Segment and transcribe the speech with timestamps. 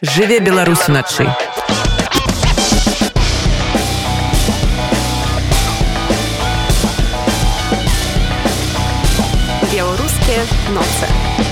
[0.00, 1.26] Жыве Беларусь уначы.
[9.72, 11.47] Беларускія ноцы.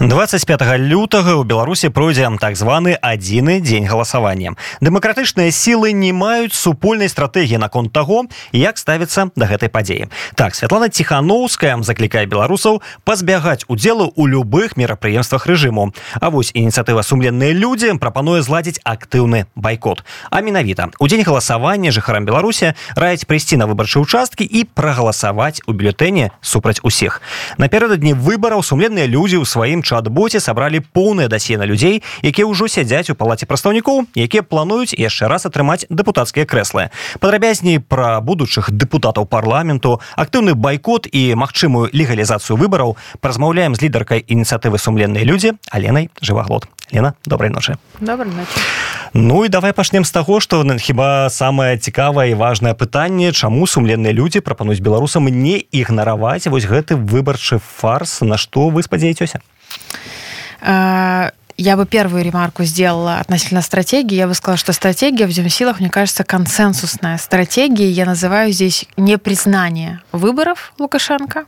[0.00, 4.56] 25 лютага ў беларусі пройдзе так званы адзіны дзень галасавання.
[4.80, 8.24] Дэмакратычныя сілы не маюць супольнай стратэгіі наконт таго
[8.56, 10.08] як ставіцца да гэтай падзеі.
[10.40, 15.92] Так святлана ціхановская заклікае беларусаў пазбягаць удзелу ў любых мерапрыемствах рэжыму.
[16.16, 20.00] А вось ініцыятыва сумленныя людзі прапануе зладзіць актыўны байкот.
[20.32, 25.76] А менавіта у дзень галасавання жыхарам беларусі раяць прыйсці на выбарчыя участкі і прагаласаваць у
[25.76, 27.20] бюлетэне супраць усіх.
[27.60, 33.10] Напердадні выбараў сумленныя людзі ў сваім чат-боце сабралі поўнае дасье на людзей якія ўжо сядзяць
[33.10, 36.88] у палаце прадстаўнікоў якія плануюць яшчэ раз атрымаць дэпутацкія крэслы.
[37.18, 42.96] Падрабязней пра будучых дэпутатаў парламенту актыўны байкот і магчымую легалізацыю выбараў.
[43.20, 47.76] Паразмаўляем з лідаркай ініцыятывы сумленныя людзі аленай жываглот Лена добрай ночы.
[49.12, 54.12] Ну і давай пачнем з таго што хіба самае цікавае і важное пытанне чаму сумленныя
[54.12, 59.40] людзі прапануюць беларусам не ігнараваць вось гэты выбарчы фарс на што вы спадзяецеся?
[60.62, 61.30] Э,
[61.60, 64.14] я бы первую ремарку сделала относительно стратегии.
[64.14, 67.90] Я бы сказала, что стратегия в силах, мне кажется, консенсусная стратегия.
[67.90, 71.44] Я называю здесь непризнание выборов Лукашенко.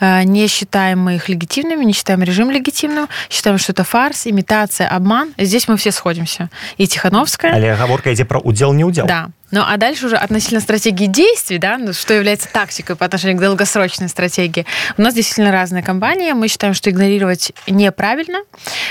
[0.00, 4.88] Э, не считаем мы их легитимными, не считаем режим легитимным, считаем, что это фарс, имитация,
[4.88, 5.34] обман.
[5.36, 6.48] Здесь мы все сходимся.
[6.78, 7.52] И Тихановская.
[7.54, 9.06] Але оговорка идет про удел, не удел.
[9.06, 9.28] Да.
[9.52, 13.40] Ну, а дальше уже относительно стратегии действий, да, ну, что является тактикой по отношению к
[13.42, 14.64] долгосрочной стратегии.
[14.96, 16.32] У нас действительно разные компании.
[16.32, 18.38] Мы считаем, что игнорировать неправильно.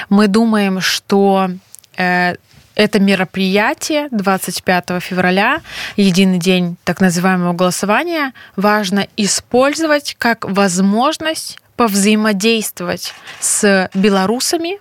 [0.10, 1.50] Мы думаем, что
[1.98, 2.36] э,
[2.76, 5.62] это мероприятие 25 февраля,
[5.96, 14.80] единый день так называемого голосования, важно использовать как возможность повзаимодействовать с белорусами,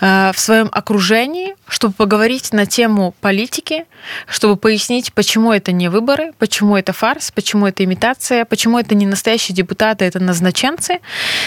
[0.00, 3.86] в своем окружении, чтобы поговорить на тему политики,
[4.28, 9.06] чтобы пояснить, почему это не выборы, почему это фарс, почему это имитация, почему это не
[9.06, 11.00] настоящие депутаты, это назначенцы.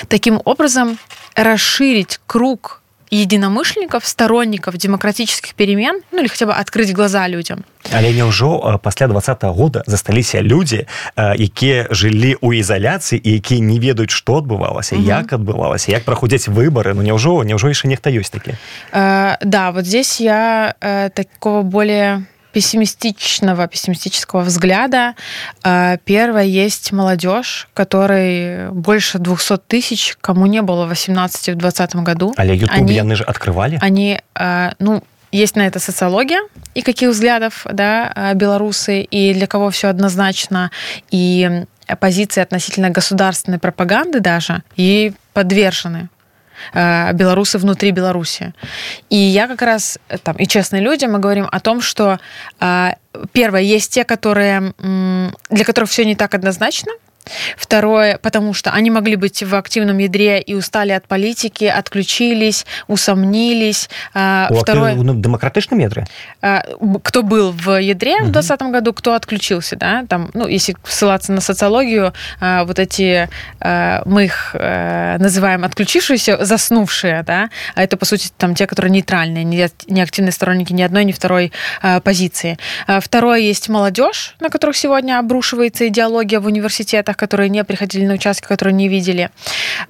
[0.08, 0.98] Таким образом,
[1.36, 2.82] расширить круг
[3.12, 7.64] единомышленников, сторонников демократических перемен, ну или хотя бы открыть глаза людям.
[7.94, 14.12] Але няўжо пасля двадцатого года засталіся людзі якія жылі ў ізаляцыі і якія не ведаюць
[14.12, 15.08] што адбывалася угу.
[15.08, 18.60] як адбывалася як праходзяць выборы ну няўжо няўжо яшчэ нехта ёсць такі
[18.92, 25.14] э, да вот здесь я э, такого более пессимистичного, пессимистического взгляда.
[25.62, 31.96] А, первое, есть молодежь, которой больше 200 тысяч, кому не было в 18 в 20
[31.98, 32.34] году.
[32.36, 33.78] А YouTube они, же открывали?
[33.80, 36.40] Они, а, ну, есть на это социология
[36.74, 40.72] и каких взглядов, да, а, белорусы, и для кого все однозначно,
[41.12, 41.64] и
[42.00, 46.10] позиции относительно государственной пропаганды даже, и подвержены
[46.74, 48.54] белорусы внутри Беларуси.
[49.10, 52.20] И я как раз э, там и честные люди, мы говорим о том, что
[52.60, 52.92] э,
[53.32, 54.74] первое, есть те, которые,
[55.50, 56.92] для которых все не так однозначно,
[57.58, 63.90] Второе, потому что они могли быть в активном ядре и устали от политики, отключились, усомнились.
[64.14, 66.06] А, У Второе, в демократичном ядре?
[66.42, 66.64] А,
[67.04, 68.30] кто был в ядре угу.
[68.30, 73.30] в 2020 году, кто отключился, да, там, ну, если ссылаться на социологию, а, вот эти,
[74.06, 74.56] мы их
[75.20, 80.74] называем отключившиеся, заснувшие, да, а это, по сути, там те, которые нейтральные, не активные сторонники
[80.74, 81.52] ни одной, ни второй
[82.04, 82.58] позиции.
[83.00, 88.48] Второе, есть молодежь, на которых сегодня обрушивается идеология в университетах, которые не приходили на участки,
[88.48, 89.30] которые не видели.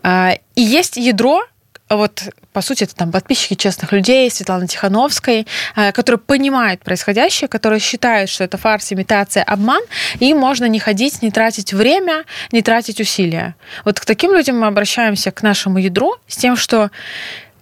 [0.02, 1.44] А, и есть ядро,
[1.90, 7.80] вот, по сути, это там подписчики честных людей, Светланы Тихановской, а, которые понимают происходящее, которые
[7.80, 9.82] считают, что это фарс, имитация, обман,
[10.20, 13.56] и можно не ходить, не тратить время, не тратить усилия.
[13.86, 16.92] Вот к таким людям мы обращаемся к нашему ядру с тем, что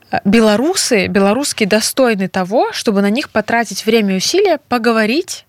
[0.10, 5.45] а, белорусы, белорусские достойны того, чтобы на них потратить время и усилия, поговорить,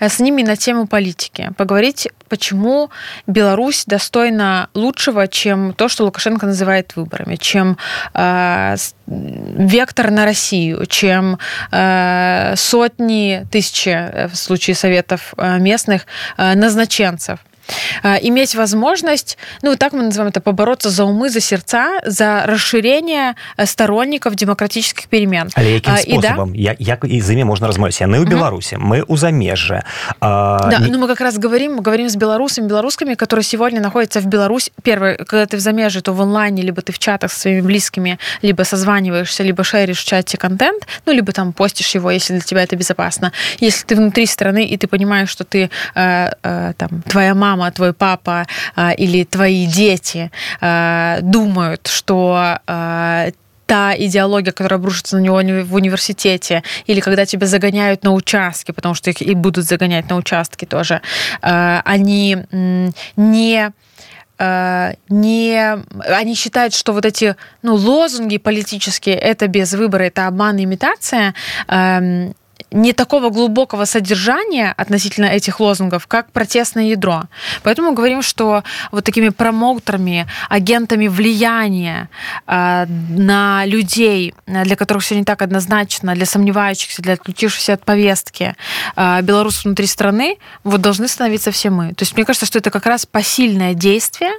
[0.00, 2.90] с ними на тему политики, поговорить, почему
[3.26, 7.76] Беларусь достойна лучшего, чем то, что Лукашенко называет выборами, чем
[8.14, 8.76] э,
[9.06, 11.38] вектор на Россию, чем
[11.70, 16.06] э, сотни, тысячи э, в случае советов э, местных
[16.36, 17.51] э, назначенцев– Э,
[18.02, 23.66] иметь возможность, ну, так мы называем это, побороться за умы, за сердца, за расширение э,
[23.66, 25.50] сторонников демократических перемен.
[25.54, 26.54] Але яким способом?
[26.54, 26.76] И, да?
[26.78, 28.00] Як из ими можно размовлять?
[28.00, 28.84] Мы в Беларуси, угу.
[28.84, 29.84] мы у замежжа.
[30.20, 30.90] А, да, не...
[30.90, 34.72] ну мы как раз говорим, мы говорим с белорусами, белорусскими, которые сегодня находятся в Беларуси.
[34.82, 38.18] Первое, когда ты в замеже, то в онлайне, либо ты в чатах со своими близкими,
[38.42, 42.62] либо созваниваешься, либо шеришь в чате контент, ну, либо там постишь его, если для тебя
[42.62, 43.32] это безопасно.
[43.60, 47.72] Если ты внутри страны, и ты понимаешь, что ты, э, э, там, твоя мама мама,
[47.72, 50.30] твой папа а, или твои дети
[50.60, 53.28] а, думают, что а,
[53.66, 58.94] та идеология, которая обрушится на него в университете, или когда тебя загоняют на участки, потому
[58.94, 61.00] что их и будут загонять на участки тоже,
[61.40, 62.36] они
[63.16, 63.72] не
[65.08, 70.64] не они считают, что вот эти ну, лозунги политические это без выбора, это обман и
[70.64, 71.34] имитация.
[72.70, 77.24] Не такого глубокого содержания относительно этих лозунгов, как протестное ядро.
[77.62, 82.08] Поэтому говорим, что вот такими промоутерами, агентами влияния
[82.46, 88.54] э, на людей, для которых все не так однозначно, для сомневающихся, для отключившихся от повестки
[88.96, 91.94] э, белорусов внутри страны, вот должны становиться все мы.
[91.94, 94.32] То есть мне кажется, что это как раз посильное действие,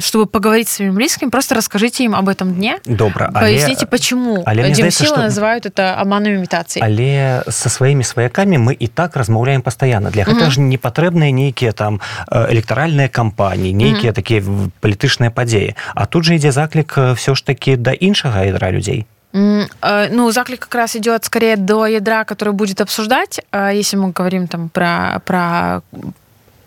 [0.00, 2.78] чтобы поговорить с своими близкими, просто расскажите им об этом дне.
[2.84, 3.30] Добра.
[3.30, 3.86] Поясните, але...
[3.86, 5.22] почему але Демсила что...
[5.22, 6.84] называют это обманной имитацией.
[6.84, 10.10] Але со своими свояками мы и так размаўляем постоянно.
[10.10, 10.50] Для гэта угу.
[10.50, 12.00] ж не патрэбныя нейкія там
[12.30, 14.16] электаральныя кампаніі, нейкія угу.
[14.16, 14.42] такія
[14.80, 15.74] палітычныя падзеі.
[15.94, 19.06] А тут же ідзе заклік все ж таки да іншага ядра людзей.
[19.32, 24.48] Э, ну, заклик как раз идет скорее до ядра, который будет обсуждать, если мы говорим
[24.48, 25.82] там про, про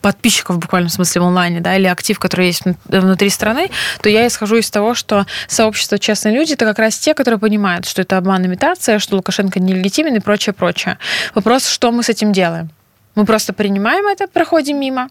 [0.00, 4.26] подписчиков в буквальном смысле в онлайне, да, или актив, который есть внутри страны, то я
[4.26, 8.16] исхожу из того, что сообщество «Честные люди»— это как раз те, которые понимают, что это
[8.16, 10.98] обман, имитация, что Лукашенко нелегитимен и прочее, прочее.
[11.34, 12.70] Вопрос, что мы с этим делаем?
[13.14, 15.08] Мы просто принимаем это, проходим мимо,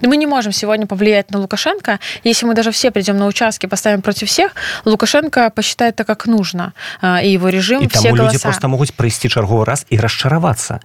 [0.00, 2.00] мы не можем сегодня повлиять на Лукашенко.
[2.22, 4.52] Если мы даже все придем на участки, поставим против всех,
[4.84, 6.74] Лукашенко посчитает это как нужно.
[7.00, 8.32] А, и его режим, и все тому голоса.
[8.32, 10.80] люди просто могут прийти черговый раз и расчароваться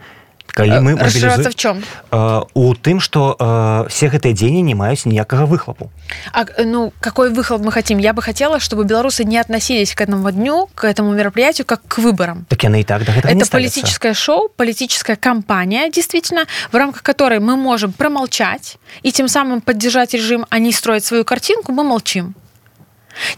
[0.57, 1.51] калі мы мобілізу...
[1.51, 5.91] в чем э, у тым что э, все гэтыя дзені не маюць ніякага выхлопу
[6.33, 10.33] а, ну какой выхлоп мы хотим я бы хотела чтобы белорусы не относились к этому
[10.33, 14.49] дню к этому мероприятию как к выборам так яны и так да, это политическое шоу
[14.49, 20.71] политическая кампания действительно в рамках которой мы можем промолчать и тем самым поддержать режим они
[20.71, 22.35] а строят свою картинку мы молчим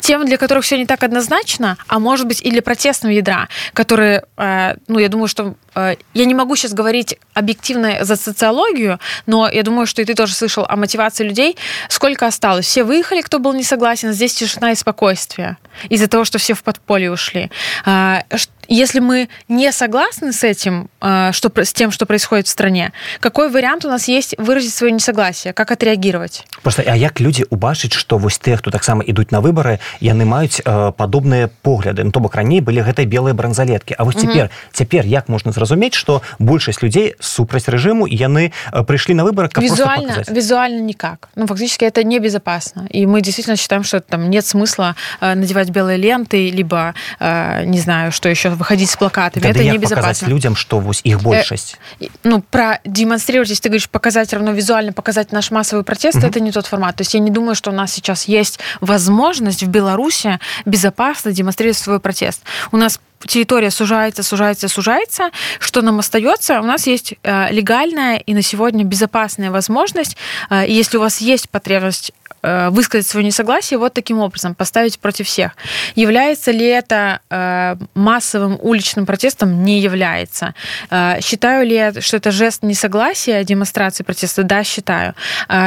[0.00, 4.24] тем, для которых все не так однозначно, а может быть и для протестного ядра, которые,
[4.36, 9.49] э, ну, я думаю, что э, я не могу сейчас говорить объективно за социологию, но
[9.49, 11.57] я думаю, что и ты тоже слышал о мотивации людей.
[11.89, 12.65] Сколько осталось?
[12.65, 15.57] Все выехали, кто был не согласен, здесь тишина и спокойствие
[15.89, 17.49] из-за того, что все в подполье ушли.
[17.85, 18.21] Э,
[18.67, 23.85] если мы не согласны с этим, что, с тем, что происходит в стране, какой вариант
[23.85, 25.53] у нас есть выразить свое несогласие?
[25.53, 26.45] Как отреагировать?
[26.61, 30.25] Просто, а як люди убачыць, что вось те, кто так само идут на выборы, яны
[30.25, 34.49] маюць э, падобныя погляды ну, то бок раней былі гэтай белыя бранзалеткі А вось цяпер
[34.71, 40.23] цяпер як можна зразумець что большасць людзей супраць рэжыму яны э, прыйшлі на выборы визуально
[40.27, 41.29] визуально никак.
[41.35, 42.87] Ну фактически это небезопасно.
[42.89, 47.79] И мы действительно считаем что там нет смысла э, надевать белые ленты либо э, не
[47.79, 49.43] знаю что еще выходить с плакатами.
[49.43, 50.27] Тогда это небезопасно.
[50.27, 54.93] людям что вось их большасць э, ну про демонстрировать если ты говоришь показать равно визуально
[54.93, 56.27] показать наш массовый протест угу.
[56.27, 56.95] это не тот формат.
[56.95, 61.77] То есть я не думаю что у нас сейчас есть возможность в Беларуси безопасно демонстрировать
[61.77, 62.43] свой протест.
[62.71, 65.31] У нас территория сужается, сужается, сужается.
[65.59, 66.59] Что нам остается?
[66.59, 70.17] У нас есть э, легальная и на сегодня безопасная возможность.
[70.49, 75.51] Э, если у вас есть потребность высказать свое несогласие вот таким образом, поставить против всех.
[75.95, 79.63] Является ли это э, массовым уличным протестом?
[79.63, 80.53] Не является.
[80.89, 84.43] Э, считаю ли я, что это жест несогласия, демонстрации протеста?
[84.43, 85.15] Да, считаю.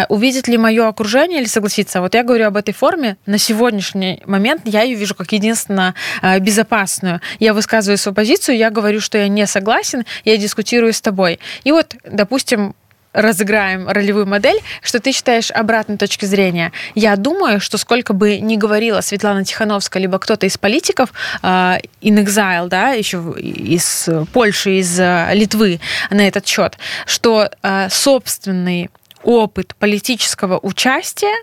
[0.08, 2.00] Увидит ли мое окружение или согласится?
[2.00, 3.16] Вот я говорю об этой форме.
[3.26, 5.94] На сегодняшний момент я ее вижу как единственно
[6.40, 7.20] безопасную.
[7.38, 11.40] Я высказываю свою позицию, я говорю, что я не согласен, я дискутирую с тобой.
[11.64, 12.74] И вот, допустим,
[13.16, 16.72] разыграем ролевую модель, что ты считаешь обратной точки зрения.
[16.94, 22.22] Я думаю, что сколько бы ни говорила Светлана Тихановская, либо кто-то из политиков, uh, in
[22.22, 25.80] exile, да, еще из Польши, из uh, Литвы
[26.10, 28.90] на этот счет, что uh, собственный
[29.22, 31.34] опыт политического участия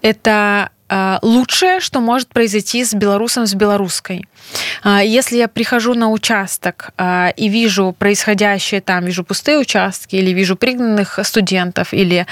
[0.00, 0.70] это
[1.22, 4.26] лучшее, что может произойти с белорусом, с белорусской.
[4.84, 10.30] Э, если я прихожу на участок э, и вижу происходящее там, вижу пустые участки, или
[10.30, 12.26] вижу пригнанных студентов или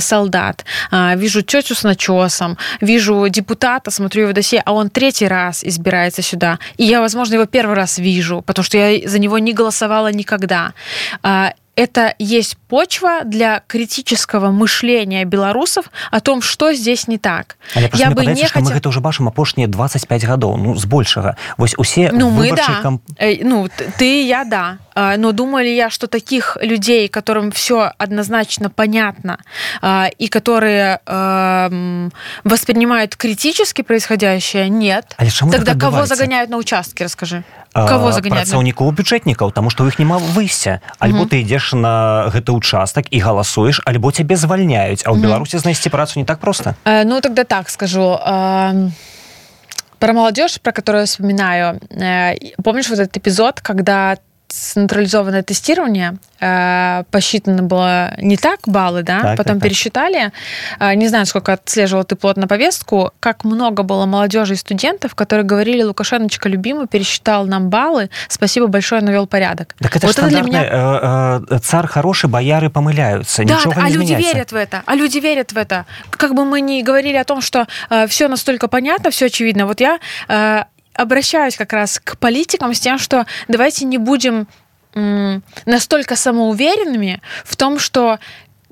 [0.00, 6.22] солдат, вижу тетю с начесом, вижу депутата, смотрю его досье, а он третий раз избирается
[6.22, 10.12] сюда, и я, возможно, его первый раз вижу, потому что я за него не голосовала
[10.12, 10.72] никогда
[11.79, 17.57] это есть почва для критического мышления белорусов о том, что здесь не так.
[17.75, 18.71] Але я бы не хотел...
[18.71, 23.01] мы это уже бачым апошнія 25 гадоў ну збольшага вось усе ну мы да комп...
[23.43, 23.67] ну
[23.97, 29.39] ты я да а, но думали я что таких людей которым все однозначно понятно
[29.81, 30.99] а, и которые
[32.43, 35.15] воспринимают критически происходящее нет
[35.51, 37.43] тогда кого загоняют на участке расскажи
[37.73, 42.51] кого загоняют працаўнікоў бюджэтнікаў тому что у іх няма выйсця альбо ты ідзеш на гэты
[42.57, 47.21] участак і галасуеш альбо цябе звальняюць а ў беларусі знайсці працу не так просто ну
[47.21, 48.17] тогда так скажу
[49.99, 54.17] Про молодежь, про которую я вспоминаю, э, помнишь вот этот эпизод, когда
[54.52, 59.62] централизованное тестирование, э, посчитано было не так баллы, да, Так, потом так, так.
[59.62, 60.32] пересчитали.
[60.78, 65.44] Э, не знаю, сколько отслеживал ты плотно повестку, как много было молодежи и студентов, которые
[65.44, 69.74] говорили, Лукашеночка любимый, пересчитал нам баллы, спасибо большое, навел порядок.
[69.78, 70.64] Так это вот это для меня...
[70.64, 74.32] э, э, цар хороший бояры памыляются Да, нічога а не люди змяняецца.
[74.34, 75.84] верят в это, а люди верят в это.
[76.10, 77.66] Как бы мы ни говорили о том, что
[78.08, 79.66] все настолько понятно, все очевидно.
[79.66, 84.46] Вот я э, обращаюсь как раз к политикам с тем, что давайте не будем
[85.66, 88.18] настолько самоуверенными в том, что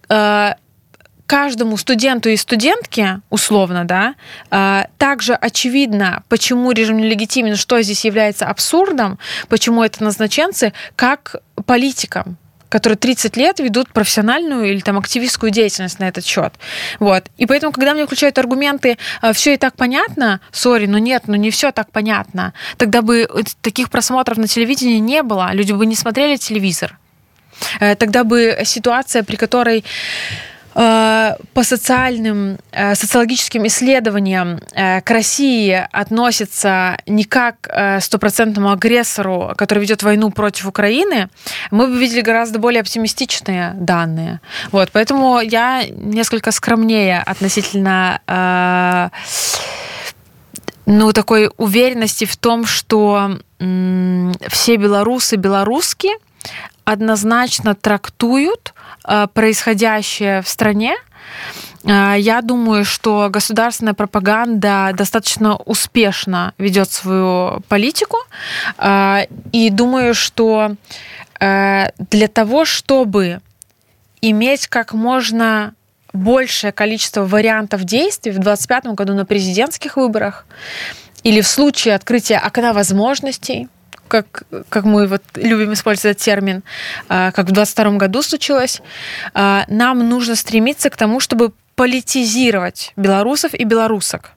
[0.09, 0.55] э,
[1.27, 4.15] каждому студенту и студентке, условно, да,
[4.51, 12.37] э, также очевидно, почему режим нелегитимен, что здесь является абсурдом, почему это назначенцы, как политикам
[12.69, 16.55] которые 30 лет ведут профессиональную или там активистскую деятельность на этот счет.
[16.99, 17.25] Вот.
[17.37, 18.99] И поэтому, когда мне включают аргументы,
[19.33, 23.29] все и так понятно, сори, но нет, ну не все так понятно, тогда бы
[23.63, 26.99] таких просмотров на телевидении не было, люди бы не смотрели телевизор.
[27.81, 29.83] Э, Тогда бы ситуация, при которой э,
[30.79, 39.81] по социальным, э, социологическим исследованиям э, к России относится не как э, стопроцентному агрессору, который
[39.81, 41.31] ведет войну против Украины,
[41.73, 44.41] мы бы видели гораздо более оптимистичные данные.
[44.71, 49.09] Вот, поэтому я несколько скромнее относительно э,
[50.87, 53.39] ну, такой уверенности в том, что
[54.49, 56.15] все белорусы белорусские
[56.85, 58.73] однозначно трактуют
[59.05, 60.95] э, происходящее в стране.
[61.85, 68.17] Э, Я думаю, что государственная пропаганда достаточно успешно ведет свою политику.
[68.79, 70.75] Э, И думаю, что
[71.41, 73.41] для того, чтобы
[74.21, 75.73] иметь как можно
[76.13, 80.47] большее количество вариантов действий в 2025 году на президентских выборах
[81.23, 83.69] или в случае открытия окна возможностей,
[84.09, 86.63] как, как мы вот любим использовать термин,
[87.09, 88.83] а, как в 2022 году случилось,
[89.35, 94.33] а, нам нужно стремиться к тому, чтобы политизировать белорусов и белорусок.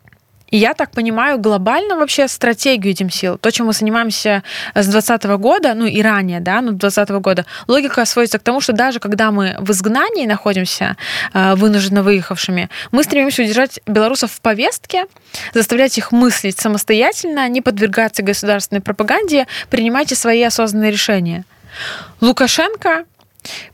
[0.51, 3.38] И я так понимаю глобально вообще стратегию этим сил.
[3.38, 4.43] То, чем мы занимаемся
[4.75, 8.74] с 2020 года, ну и ранее, да, ну 2020 года, логика сводится к тому, что
[8.74, 10.98] даже когда мы в изгнании находимся,
[11.34, 15.05] э, вынужденно выехавшими, мы стремимся удержать белорусов в повестке,
[15.53, 21.46] заставлять их мыслить самостоятельно, не подвергаться государственной пропаганде, принимайте свои осознанные решения.
[22.20, 23.05] Лукашенко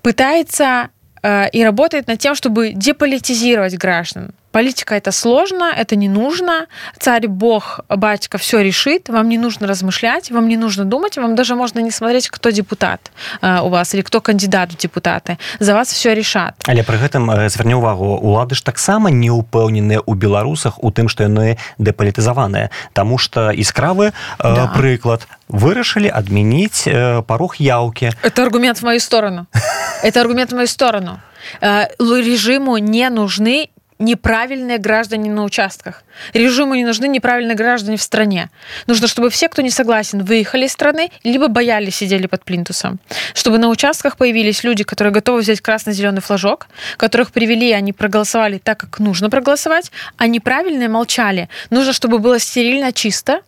[0.01, 0.96] пытается э,
[1.26, 4.32] и работает над тем, чтобы деполитизировать граждан.
[4.50, 6.66] Политика это сложно, это не нужно.
[6.98, 9.08] Царь, бог, батька все решит.
[9.08, 13.12] Вам не нужно размышлять, вам не нужно думать, вам даже можно не смотреть, кто депутат
[13.40, 15.38] э, у вас или кто кандидат в депутаты.
[15.58, 16.54] За вас все решат.
[16.66, 21.08] Але пры гэтым э, зверне увагу улады ж таксама не ўпэўненыя ў беларусах у тым
[21.08, 24.54] што яны дэпалітызаваныя Таму што іскравы Да.
[24.54, 24.66] да.
[24.76, 29.46] прыклад вырашылі адмяніць э, парог яўкі Это аргумент в мою сторону.
[30.03, 31.19] Это аргумент в мою сторону.
[31.61, 36.03] Э, Режиму не нужны неправильные граждане на участках.
[36.33, 38.49] Режиму не нужны неправильные граждане в стране.
[38.85, 42.99] Нужно, чтобы все, кто не согласен, выехали из страны, либо боялись, сидели под плинтусом.
[43.33, 48.79] Чтобы на участках появились люди, которые готовы взять красно-зеленый флажок, которых привели, они проголосовали так,
[48.79, 51.49] как нужно проголосовать, а неправильные молчали.
[51.71, 53.41] Нужно, чтобы было стерильно чисто,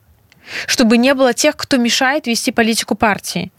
[0.65, 3.51] чтобы не было тех, кто мешает вести политику партии.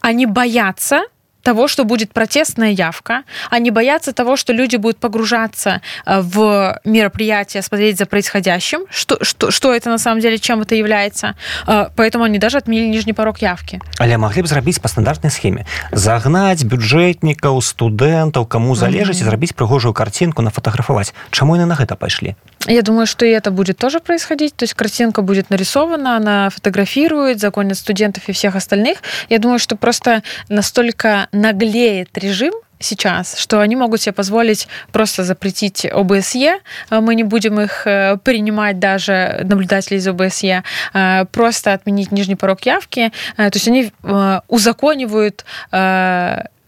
[0.00, 1.02] Они боятся
[1.47, 7.61] того, что будет протестная явка, они боятся того, что люди будут погружаться э, в мероприятия,
[7.61, 11.35] смотреть за происходящим, что, что, что это на самом деле, чем это является.
[11.67, 13.79] Э, Поэтому они даже отменили нижний порог явки.
[13.99, 19.93] Але маглі б зрабіць па стандартнай схеме загнаць бюджэтнікаў студэнтаў каму залежыць і зрабіць прыгожую
[19.93, 22.35] карцінку нафотаграфаваць Чаму яны на гэта пайшлі
[22.67, 24.55] Я думаю, что и это будет тоже происходить.
[24.55, 28.99] То есть картинка будет нарисована, она фотографирует, загонит студентов и всех остальных.
[29.29, 35.84] Я думаю, что просто настолько наглеет режим сейчас, что они могут себе позволить просто запретить
[35.84, 36.60] ОБСЕ.
[36.90, 40.62] Э, Мы не будем их э, принимать даже наблюдателей из ОБСЕ.
[40.94, 43.12] э, Просто отменить нижний порог явки.
[43.36, 43.92] То есть они
[44.48, 45.44] узаконивают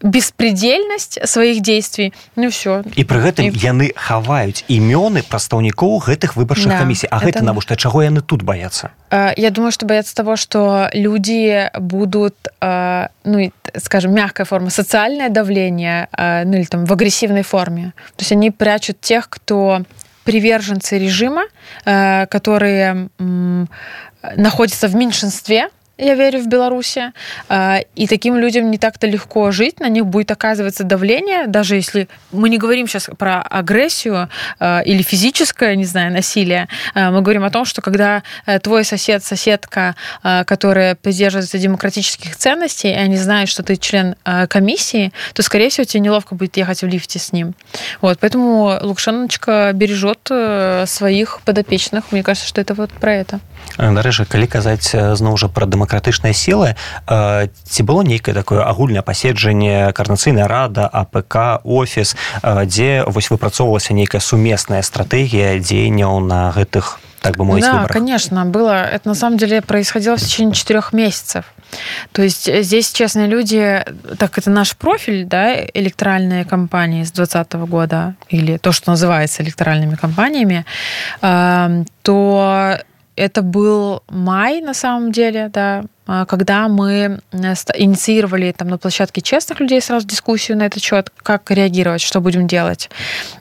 [0.02, 2.12] беспредельность своих действий.
[2.36, 2.82] Ну все.
[2.96, 7.42] і пры гэтым І- яны хаваюць імёны прадстаўнікоў гэтых выбарчых Да, камісій А это- гэта
[7.42, 13.08] навошта чаго яны тут баяцца Э, Я думаю, что боятся того, что люди будут, э,
[13.24, 17.92] ну, и, т- скажем, мягкая форма, социальное давление, э, ну или там в агрессивной форме.
[18.16, 19.80] То есть они прячут тех, кто
[20.24, 21.44] приверженцы режима,
[21.86, 23.68] э, которые м,
[24.36, 27.11] находятся в меньшинстве, я верю в Беларуси,
[27.95, 32.49] и таким людям не так-то легко жить, на них будет оказываться давление, даже если мы
[32.49, 34.29] не говорим сейчас про агрессию
[34.59, 39.95] или физическое, не знаю, насилие, мы говорим о том, что когда э, твой сосед, соседка,
[40.21, 44.15] которая придерживается демократических ценностей, и они знают, что ты член
[44.49, 47.53] комиссии, то, скорее всего, тебе неловко будет ехать в лифте с ним.
[48.01, 52.11] Вот, поэтому Лукшаночка бережет э, своих подопечных.
[52.11, 53.39] Мне кажется, что это вот про это.
[53.77, 56.74] Дарэжа, калі казаць зноў жа пра дэмакратычныя сілы
[57.06, 64.82] ці было нейкае такое агульнае паседжанне карнацыйная рада апк офіс дзе вось выпрацоўвалася нейкая сумесная
[64.82, 67.92] стратэгія дзеянняў на гэтых так бы мовить да, выборах?
[67.92, 71.44] конечно было это на самом деле происходило в течение четырех месяцев
[72.12, 73.84] то есть здесь честные люди
[74.18, 79.96] так это наш профиль да электоральные компании с 2020 года или то что называется электоральными
[79.96, 80.64] компаниями
[81.20, 82.78] то
[83.15, 89.59] это был май на самом деле да когда мы э, инициировали там на площадке честных
[89.59, 92.89] людей сразу дискуссию на этот счет, как реагировать, что будем делать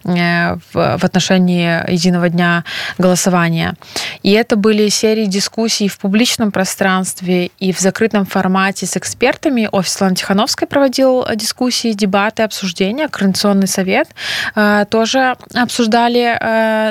[0.04, 2.64] э, в отношении единого дня
[2.98, 3.74] голосования.
[4.22, 9.68] И это были серии дискуссий в публичном пространстве и в закрытом формате с экспертами.
[9.72, 13.08] Офис Ланы Тихановской проводил дискуссии, дебаты, обсуждения.
[13.08, 14.08] Координационный совет
[14.54, 16.38] э, тоже обсуждали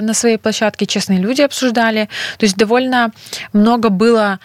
[0.02, 2.10] на своей площадке, честные люди обсуждали.
[2.38, 3.12] То есть довольно
[3.54, 4.40] много было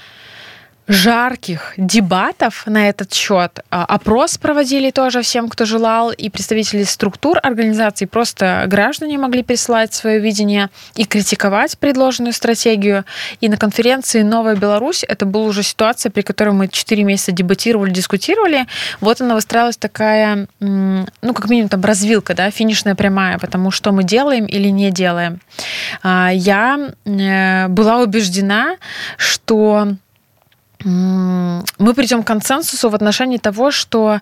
[0.87, 3.61] жарких дебатов на этот счет.
[3.71, 9.95] А, опрос проводили тоже всем, кто желал, и представители структур организаций, просто граждане могли присылать
[9.95, 13.05] свое видение и критиковать предложенную стратегию.
[13.41, 17.91] И на конференции «Новая Беларусь» это была уже ситуация, при которой мы 4 месяца дебатировали,
[17.91, 18.67] дискутировали.
[19.01, 24.05] Вот она выстраивалась такая, ну, как минимум, там, развилка, да, финишная прямая, потому что мы
[24.05, 25.41] делаем или не делаем.
[26.03, 28.77] А, я э, была убеждена,
[29.17, 29.97] что
[30.85, 34.21] мы придем к консенсусу в отношении того, что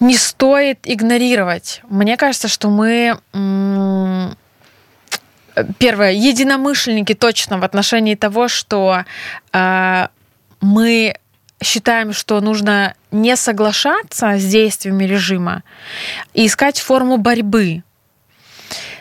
[0.00, 1.80] не стоит игнорировать.
[1.88, 3.18] Мне кажется, что мы
[5.78, 9.04] первое единомышленники точно в отношении того, что
[9.52, 10.08] э,
[10.60, 11.16] мы
[11.62, 15.62] считаем, что нужно не соглашаться с действиями режима
[16.34, 17.82] и искать форму борьбы.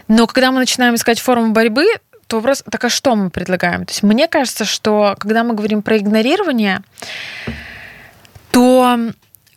[0.07, 1.85] Но когда мы начинаем искать форму борьбы,
[2.31, 3.85] то вопрос, так а что мы предлагаем?
[3.85, 6.81] То есть мне кажется, что когда мы говорим про игнорирование,
[8.51, 8.97] то,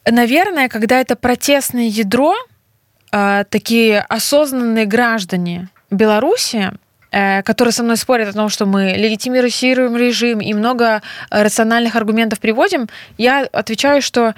[0.05, 2.35] наверное, когда это протестное ядро,
[3.13, 6.73] а, такие осознанные граждане Беларуси,
[7.13, 12.41] э, которые со мной спорят о том, что мы легитимируем режим и много рациональных аргументов
[12.41, 14.35] приводим, я отвечаю, что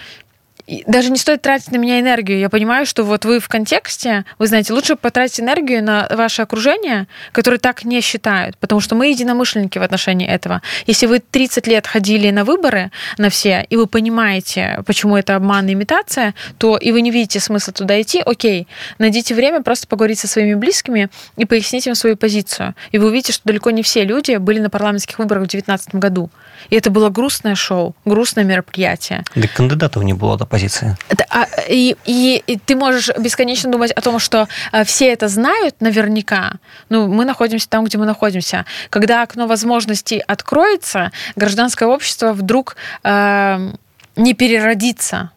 [0.86, 2.38] даже не стоит тратить на меня энергию.
[2.38, 7.06] Я понимаю, что вот вы в контексте, вы знаете, лучше потратить энергию на ваше окружение,
[7.32, 10.62] которые так не считают, потому что мы единомышленники в отношении этого.
[10.86, 15.68] Если вы 30 лет ходили на выборы, на все, и вы понимаете, почему это обман
[15.68, 18.66] и имитация, то и вы не видите смысла туда идти, окей,
[18.98, 22.74] найдите время просто поговорить со своими близкими и пояснить им свою позицию.
[22.90, 26.30] И вы увидите, что далеко не все люди были на парламентских выборах в 2019 году.
[26.70, 29.22] И это было грустное шоу, грустное мероприятие.
[29.34, 30.96] Да кандидатов не было до позиции.
[31.30, 35.80] А, и, и, и ты можешь бесконечно думать о том, что а, все это знают
[35.80, 36.52] наверняка.
[36.88, 38.64] Ну, мы находимся там, где мы находимся.
[38.88, 43.72] Когда окно возможностей откроется, гражданское общество вдруг э,
[44.16, 45.35] не переродится Э,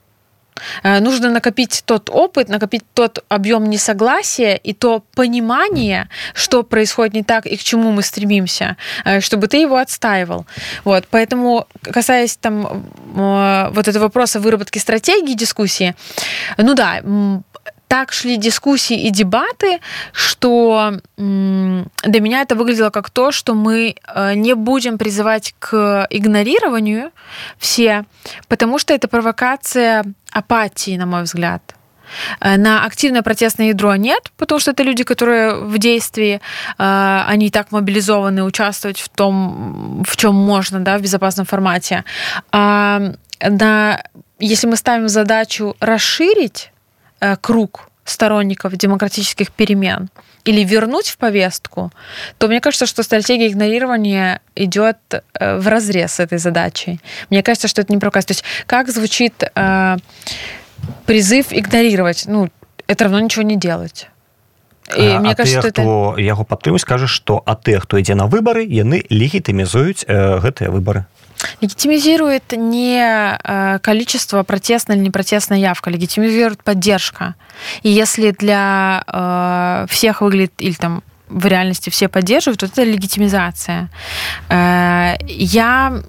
[0.83, 7.45] нужно накопить тот опыт, накопить тот объем несогласия и то понимание, что происходит не так
[7.45, 10.45] и к чему мы стремимся, э, чтобы ты его отстаивал.
[10.83, 15.95] Вот, поэтому, касаясь там э, вот этого вопроса выработки стратегии дискуссии,
[16.57, 17.01] ну да,
[17.89, 19.79] так шли дискуссии и дебаты,
[20.13, 27.11] что для меня это выглядело как то, что мы э, не будем призывать к игнорированию
[27.57, 28.05] все,
[28.47, 31.75] потому что это провокация апатии, на мой взгляд.
[32.39, 36.41] Э, на активное протестное ядро нет, потому что это люди, которые в действии,
[36.77, 42.03] э, они и так мобилизованы участвовать в том, в чем можно, да, в безопасном формате.
[42.51, 43.01] А
[43.41, 44.03] на,
[44.39, 46.71] если мы ставим задачу расширить
[47.40, 50.10] круг сторонников демократических перемен
[50.44, 51.90] или вернуть в повестку,
[52.38, 57.00] то мне кажется, что стратегия игнорирования идет э, в разрез с этой задачей.
[57.30, 58.26] Мне кажется, что это не проказ.
[58.26, 59.96] То есть как звучит э,
[61.06, 62.24] призыв игнорировать?
[62.26, 62.50] Ну,
[62.86, 64.08] это равно ничего не делать.
[64.98, 66.20] І, а, мне а кажется, тых, хто это...
[66.20, 71.08] яго падтрымуць скажа што а тых хто ідзе на выбары яны легітымізуюць э, гэтыя выбары
[71.61, 77.35] Легитимизирует не э, количество протестной или непротестной явка, легитимизирует поддержка.
[77.81, 83.89] И если для э, всех выглядит, или там в реальности все поддерживают, вот это легитимизация.
[84.49, 86.01] Э, я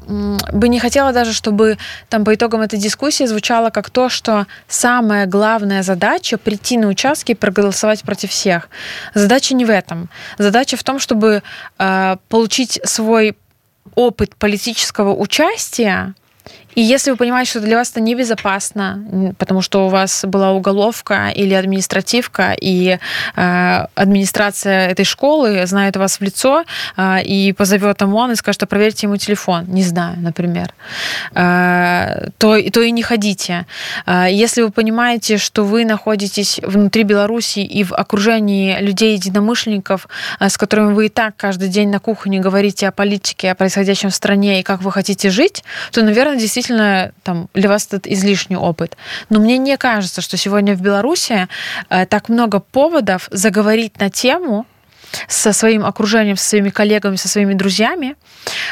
[0.52, 5.26] бы не хотела даже, чтобы там по итогам этой дискуссии звучало как то, что самая
[5.26, 8.68] главная задача прийти на участки и проголосовать против всех.
[9.14, 10.08] Задача не в этом.
[10.38, 11.42] Задача в том, чтобы
[12.28, 13.36] получить свой
[13.94, 16.14] опыт политического участия
[16.74, 21.30] и если вы понимаете, что для вас это небезопасно, потому что у вас была уголовка
[21.34, 22.98] или административка, и
[23.36, 26.64] э, администрация этой школы знает вас в лицо
[26.96, 30.72] э, и позовет ОМОН и скажет, а проверьте ему телефон, не знаю, например,
[31.34, 33.66] э, то, то и не ходите.
[34.06, 40.56] Э, если вы понимаете, что вы находитесь внутри Беларуси и в окружении людей-единомышленников, э, с
[40.56, 44.60] которыми вы и так каждый день на кухне говорите о политике, о происходящем в стране
[44.60, 48.96] и как вы хотите жить, то, наверное, действительно действительно там, для вас этот излишний опыт.
[49.30, 51.48] Но мне не кажется, что сегодня в Беларуси
[51.88, 54.66] э, так много поводов заговорить на тему,
[55.28, 58.14] со своим окружением, со своими коллегами, со своими друзьями.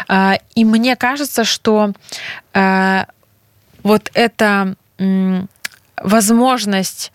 [0.08, 1.92] Э, и мне кажется, что
[2.54, 3.04] э,
[3.82, 4.74] вот эта
[5.96, 7.12] возможность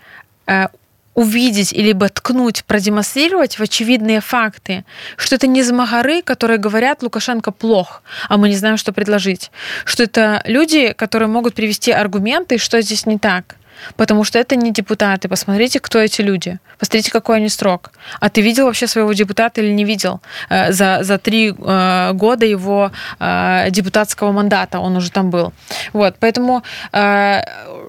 [1.13, 4.85] увидеть либо ткнуть, продемонстрировать в очевидные факты,
[5.17, 9.51] что это не змагары, которые говорят Лукашенко плох, а мы не знаем, что предложить,
[9.85, 13.55] что это люди, которые могут привести аргументы, что здесь не так.
[13.95, 15.29] Потому что это не депутаты.
[15.29, 16.59] Посмотрите, кто эти люди.
[16.79, 17.91] Посмотрите, какой они срок.
[18.19, 20.21] А ты видел вообще своего депутата или не видел?
[20.49, 25.53] Э, за, за три э, года его э, депутатского мандата он уже там был.
[25.93, 26.63] Вот, поэтому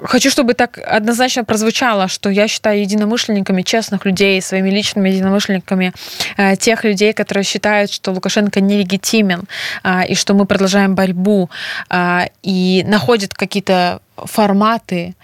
[0.04, 5.92] хочу, чтобы так однозначно прозвучало, что я считаю единомышленниками честных людей, своими личными единомышленниками
[6.58, 9.44] тех людей, которые считают, что Лукашенко нелегитимен,
[10.08, 11.50] и что мы продолжаем борьбу,
[12.42, 15.14] и находят какие-то форматы,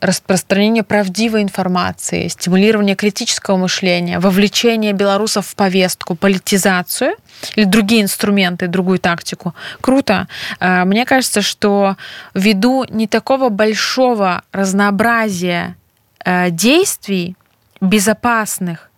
[0.00, 7.14] распространение правдивой информации, стимулирование критического мышления, вовлечение белорусов в повестку, политизацию
[7.56, 9.54] или другие инструменты, другую тактику.
[9.80, 10.28] Круто.
[10.58, 11.96] А, мне кажется, что
[12.34, 15.76] ввиду не такого большого разнообразия
[16.24, 17.36] э, действий
[17.80, 18.90] безопасных,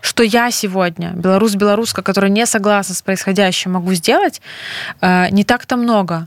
[0.00, 4.42] что я сегодня, белорус-белоруска, которая не согласна с происходящим, могу сделать,
[5.00, 6.26] э, не так-то много.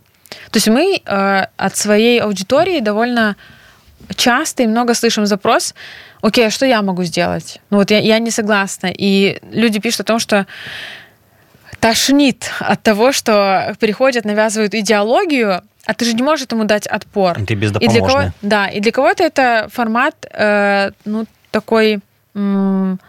[0.51, 3.35] То есть мы э, от своей аудитории довольно
[4.15, 5.73] часто и много слышим запрос,
[6.21, 7.59] окей, а что я могу сделать?
[7.69, 8.87] Ну вот я, я не согласна.
[8.87, 10.45] И люди пишут о том, что
[11.79, 17.37] тошнит от того, что приходят, навязывают идеологию, а ты же не можешь этому дать отпор.
[17.45, 21.99] Ты без и для кого, Да, и для кого-то это формат, э, ну, такой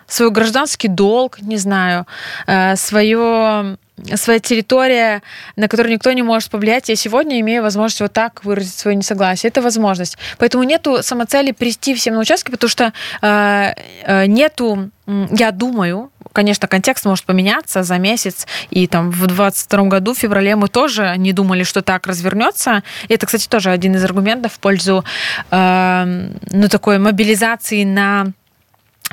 [0.07, 2.07] свой гражданский долг, не знаю,
[2.47, 3.77] э, свое
[4.15, 5.23] своя территория,
[5.57, 6.89] на которую никто не может повлиять.
[6.89, 9.49] Я сегодня имею возможность вот так выразить свое несогласие.
[9.49, 10.17] Это возможность.
[10.39, 16.69] Поэтому нету самоцели прийти всем на участки, потому что э, э, нету, я думаю, конечно,
[16.69, 21.33] контекст может поменяться за месяц, и там в 22 году, в феврале, мы тоже не
[21.33, 22.83] думали, что так развернется.
[23.09, 25.05] И это, кстати, тоже один из аргументов в пользу
[25.51, 28.27] э, ну, такой мобилизации на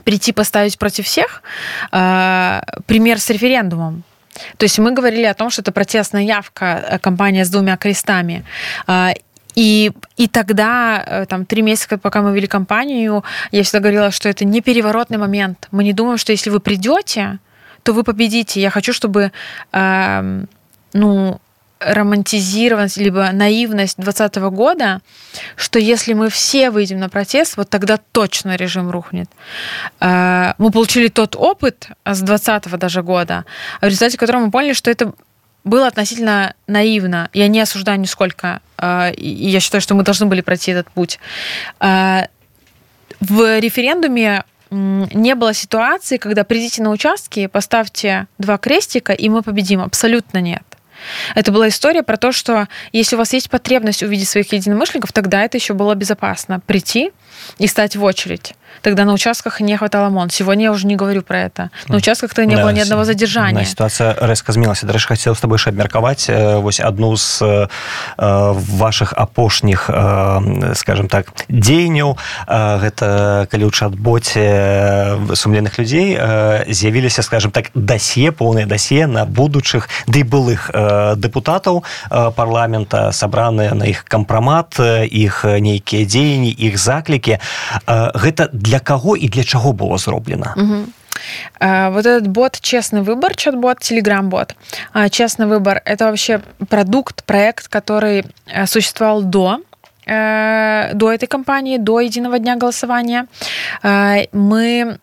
[0.06, 1.44] прийти поставить против всех.
[1.92, 4.04] Э, пример с референдумом.
[4.58, 8.44] То есть мы говорили о том, что это протестная явка, э, компания с двумя крестами.
[8.88, 9.14] А,
[9.56, 14.30] и, и тогда, э, там, три месяца, пока мы вели кампанию, я всегда говорила, что
[14.30, 15.68] это не переворотный момент.
[15.72, 17.40] Мы не думаем, что если вы придете,
[17.84, 18.62] то вы победите.
[18.62, 19.32] Я хочу, чтобы
[19.72, 20.46] э,
[20.94, 21.40] ну,
[21.80, 25.02] романтизированность, либо наивность 2020 года,
[25.56, 29.30] что если мы все выйдем на протест, вот тогда точно режим рухнет.
[30.00, 33.46] Э, мы получили тот опыт с 2020 даже года,
[33.82, 35.14] в результате которого мы поняли, что это
[35.64, 37.30] было относительно наивно.
[37.34, 41.20] Я не осуждаю нисколько, э, и я считаю, что мы должны были пройти этот путь.
[41.80, 42.28] Э,
[43.20, 49.82] в референдуме не было ситуации, когда придите на участки, поставьте два крестика, и мы победим.
[49.82, 50.64] Абсолютно нет.
[51.36, 55.44] Это была история про то, что если у вас есть потребность увидеть своих единомышленников, тогда
[55.44, 56.60] это еще было безопасно.
[56.60, 57.12] Прийти
[57.58, 58.54] и стать в очередь.
[58.82, 60.30] Тогда на участках не хватало МОН.
[60.30, 61.70] Сегодня я уже не говорю про это.
[61.88, 63.66] На участках-то не да, было ни одного задержания.
[63.66, 64.86] Ситуация резко змянілася.
[64.86, 67.68] Дарэчы, хотел с тобой абмеркаваць э, вось одну з э,
[68.18, 72.18] ваших апошніх, э, скажем так, дзеянняў.
[72.48, 76.18] Гэта калі ў чат-боце сумленных людзей
[76.68, 80.72] з'явіліся, скажем так, дасе, поўнае дасе на будучых ды былых
[81.18, 81.84] дэпутатаў
[82.36, 87.40] парламента, сабраныя на іх кампрамат, іх нейкія дзеянні, іх заклікі.
[87.88, 90.86] Гэта для кого и для чего было зроблено угу.
[91.60, 94.56] Вот этот бот «Честный выбор», чат-бот, телеграм-бот.
[95.12, 99.60] «Честный выбор»— это вообще продукт, проект, который э, существовал до
[100.06, 103.28] до этой кампании, до единого дня голосования.
[103.84, 104.98] Э, мы,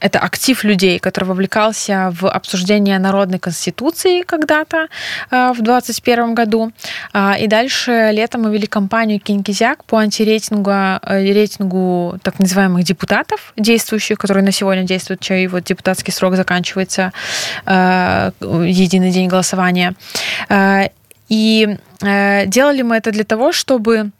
[0.00, 4.88] это актив людей, который вовлекался в обсуждение народной конституции когда-то
[5.30, 6.72] в 2021 году.
[7.40, 10.70] И дальше летом мы вели кампанию Кинкизяк по антирейтингу
[11.40, 17.12] рейтингу так называемых депутатов, действующих, которые на сегодня действуют, чей вот депутатский срок заканчивается,
[17.66, 19.94] единый день голосования.
[21.30, 24.10] И э, делали мы это для того, чтобы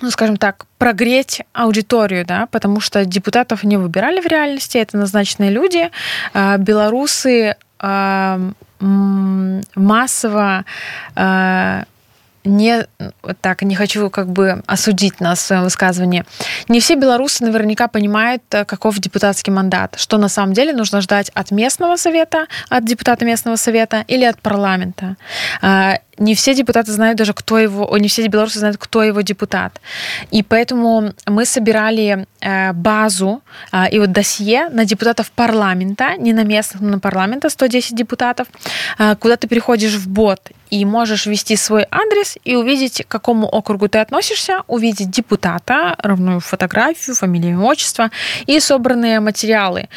[0.00, 5.50] ну, скажем так, прогреть аудиторию, да, потому что депутатов не выбирали в реальности, это назначенные
[5.50, 5.90] люди,
[6.34, 8.50] э, белорусы э,
[9.74, 10.64] массово
[11.16, 11.84] э,
[12.48, 12.86] не
[13.40, 16.24] так, не хочу как бы осудить нас в своем высказывании.
[16.68, 21.30] Не все белорусы наверняка понимают, э, каков депутатский мандат, что на самом деле нужно ждать
[21.34, 25.16] от местного совета, от депутата местного совета или от парламента.
[25.62, 29.80] А, не все депутаты знают даже, кто его, не все белорусы знают, кто его депутат.
[30.30, 36.44] И поэтому мы собирали э, базу э, и вот досье на депутатов парламента, не на
[36.44, 38.48] местных, но на парламента, 110 депутатов,
[38.98, 43.46] э, куда ты приходишь в бот и можешь ввести свой адрес и увидеть, к какому
[43.46, 48.10] округу ты относишься, увидеть депутата, равную фотографию, фамилию, имя, отчество
[48.46, 49.88] и собранные материалы,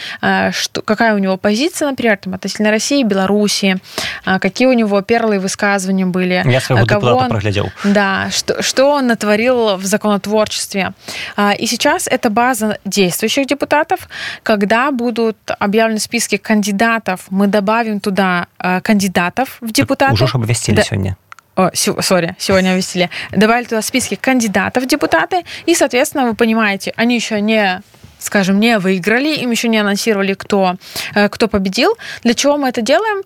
[0.51, 3.77] что, какая у него позиция, например, там, относительно России, Беларуси,
[4.23, 6.43] какие у него первые высказывания были.
[6.45, 7.71] Я своего кого депутата он, проглядел.
[7.83, 10.93] Да, что, что он натворил в законотворчестве.
[11.35, 14.07] А, и сейчас это база действующих депутатов.
[14.43, 20.13] Когда будут объявлены списки кандидатов, мы добавим туда а, кандидатов в депутаты.
[20.13, 20.27] Уже
[20.61, 20.83] обвестили да.
[20.83, 21.17] сегодня.
[21.55, 21.69] О,
[22.01, 23.09] сори, сегодня ввестили.
[23.31, 27.81] Добавили туда списки кандидатов в депутаты, и, соответственно, вы понимаете, они еще не
[28.19, 30.75] скажем, не выиграли, им еще не анонсировали, кто,
[31.15, 31.97] э, кто победил.
[32.21, 33.23] Для чего мы это делаем?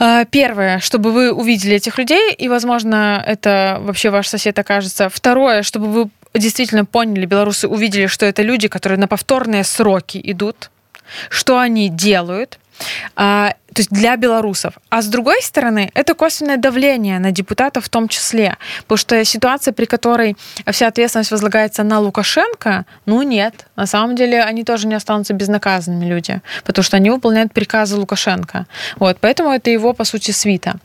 [0.00, 5.10] Э, первое, чтобы вы увидели этих людей, и, возможно, это вообще ваш сосед окажется.
[5.10, 10.70] Второе, чтобы вы действительно поняли, белорусы увидели, что это люди, которые на повторные сроки идут,
[11.28, 12.58] что они делают,
[13.14, 14.74] а, то есть для белорусов.
[14.88, 18.56] А с другой стороны, это косвенное давление на депутатов в том числе.
[18.82, 20.36] Потому что ситуация, при которой
[20.70, 23.66] вся ответственность возлагается на Лукашенко, ну нет.
[23.76, 28.66] На самом деле они тоже не останутся безнаказанными люди, потому что они выполняют приказы Лукашенко.
[28.96, 30.76] Вот, поэтому это его, по сути, свита.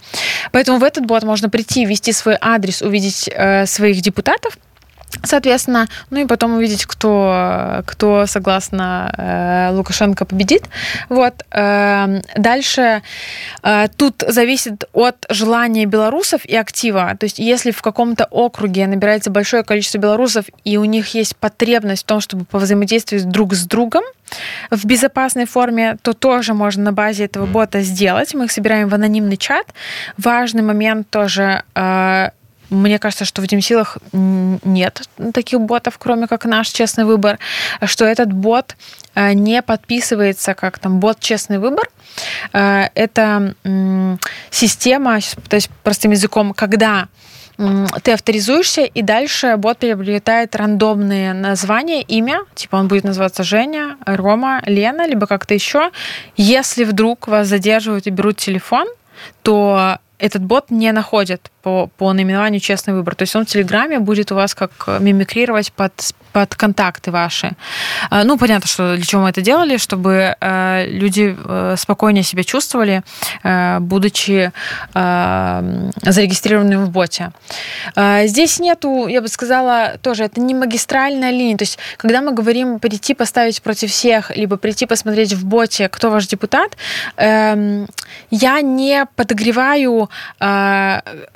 [0.51, 4.57] Поэтому в этот бот можно прийти, ввести свой адрес, увидеть э, своих депутатов,
[5.23, 10.63] Соответственно, ну и потом увидеть, кто, кто согласно э, Лукашенко победит.
[11.09, 11.33] Вот.
[11.51, 13.01] Э, дальше
[13.63, 17.15] э, тут зависит от желания белорусов и актива.
[17.19, 22.03] То есть если в каком-то округе набирается большое количество белорусов, и у них есть потребность
[22.03, 24.03] в том, чтобы повзаимодействовать друг с другом,
[24.69, 28.33] в безопасной форме, то тоже можно на базе этого бота сделать.
[28.33, 29.67] Мы их собираем в анонимный чат.
[30.17, 32.29] Важный момент тоже э,
[32.71, 35.03] мне кажется, что в Дим Силах нет
[35.33, 37.37] таких ботов, кроме как наш честный выбор,
[37.83, 38.75] что этот бот
[39.13, 41.89] э, не подписывается как там бот честный выбор.
[42.53, 43.53] Э, это
[44.49, 47.07] система, то есть простым языком, когда
[48.03, 54.63] ты авторизуешься, и дальше бот приобретает рандомные названия, имя, типа он будет называться Женя, Рома,
[54.65, 55.91] Лена, либо как-то еще.
[56.37, 58.87] Если вдруг вас задерживают и берут телефон,
[59.43, 63.15] то этот бот не находит по, по наименованию «Честный выбор».
[63.15, 65.93] То есть он в Телеграме будет у вас как мимикрировать под,
[66.31, 67.51] под контакты ваши.
[68.09, 72.43] А, ну, понятно, что для чего мы это делали, чтобы э, люди э, спокойнее себя
[72.43, 73.03] чувствовали,
[73.43, 74.51] э, будучи
[74.93, 77.31] зарегистрированными в боте.
[77.95, 81.57] Здесь нету, я бы сказала, тоже, это не магистральная линия.
[81.57, 86.09] То есть, когда мы говорим прийти поставить против всех, либо прийти посмотреть в боте, кто
[86.09, 86.77] ваш депутат,
[87.17, 87.87] эм,
[88.29, 90.09] я не подогреваю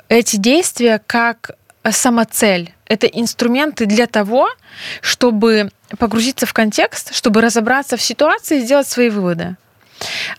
[0.08, 1.52] эти действия как
[1.92, 2.74] самоцель.
[2.86, 4.48] Это инструменты для того,
[5.00, 9.56] чтобы погрузиться в контекст, чтобы разобраться в ситуации и сделать свои выводы.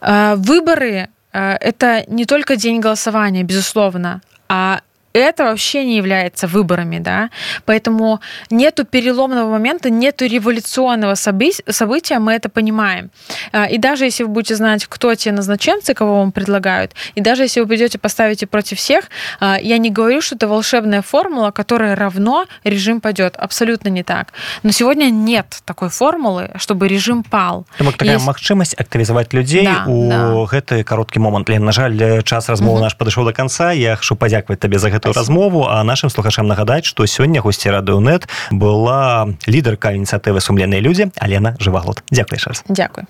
[0.01, 4.81] А, выборы а, это не только день голосования, безусловно, а
[5.16, 7.30] это вообще не является выборами, да,
[7.64, 13.10] поэтому нету переломного момента, нету революционного события, мы это понимаем.
[13.52, 17.42] А, и даже если вы будете знать, кто те назначенцы, кого вам предлагают, и даже
[17.42, 21.94] если вы придете поставите против всех, а, я не говорю, что это волшебная формула, которая
[21.94, 23.36] равно режим пойдет.
[23.36, 24.32] Абсолютно не так.
[24.62, 27.66] Но сегодня нет такой формулы, чтобы режим пал.
[27.78, 28.26] такая Есть...
[28.26, 30.46] магчымасць актывізаваць людзей да, у да.
[30.46, 34.58] гэты кароткі момант Лен, на жаль час размовы наш падышоў до конца я хочу падзякаваць
[34.58, 40.41] табе за гэтую размову а нашим слухачам нагадаць что сёння госці радыонет была лідарка ініцыятывы
[40.41, 43.03] сумленныя людзі алена жываглот дзякуй час дзякуй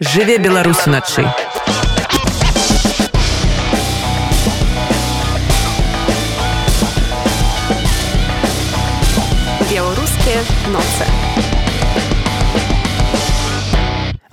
[0.00, 1.28] жыве беларус уначы
[10.66, 11.35] noce.